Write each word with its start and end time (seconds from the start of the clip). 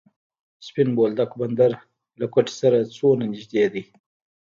سپین 0.65 0.89
بولدک 0.97 1.31
بندر 1.39 1.71
له 2.19 2.25
کویټې 2.33 2.53
سره 2.61 2.77
څومره 2.95 3.23
نږدې 3.33 3.65
دی؟ 3.73 3.83